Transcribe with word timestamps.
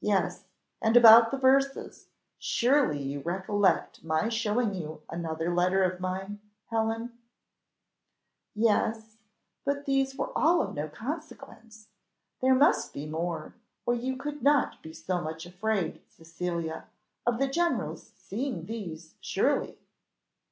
"Yes, 0.00 0.44
and 0.80 0.96
about 0.96 1.32
the 1.32 1.36
verses; 1.36 2.06
surely 2.38 3.02
you 3.02 3.18
recollect 3.18 4.04
my 4.04 4.28
showing 4.28 4.74
you 4.74 5.02
another 5.10 5.52
letter 5.52 5.82
of 5.82 5.98
mine, 5.98 6.38
Helen!" 6.70 7.18
"Yes, 8.54 9.16
but 9.64 9.84
these 9.84 10.14
were 10.14 10.30
all 10.38 10.62
of 10.62 10.72
no 10.72 10.88
consequence; 10.88 11.88
there 12.40 12.54
must 12.54 12.92
be 12.94 13.06
more, 13.06 13.56
or 13.84 13.96
you 13.96 14.16
could 14.16 14.40
not 14.40 14.80
be 14.84 14.92
so 14.92 15.20
much 15.20 15.44
afraid, 15.46 16.00
Cecilia, 16.08 16.84
of 17.26 17.40
the 17.40 17.48
general's 17.48 18.12
seeing 18.14 18.66
these, 18.66 19.16
surely." 19.20 19.80